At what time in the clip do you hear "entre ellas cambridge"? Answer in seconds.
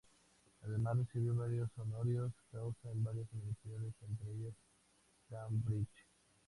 4.01-6.07